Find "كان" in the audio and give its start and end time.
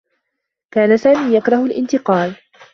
0.71-0.97